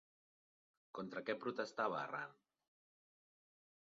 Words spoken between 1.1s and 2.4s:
què protestava Arran?